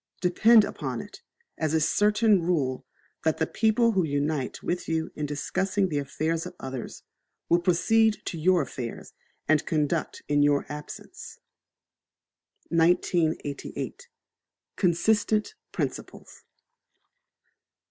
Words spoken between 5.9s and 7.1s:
affairs of others